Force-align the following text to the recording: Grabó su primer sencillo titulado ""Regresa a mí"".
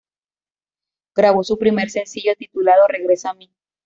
Grabó 1.15 1.43
su 1.43 1.59
primer 1.59 1.91
sencillo 1.91 2.35
titulado 2.35 2.87
""Regresa 2.87 3.29
a 3.29 3.33
mí"". 3.35 3.51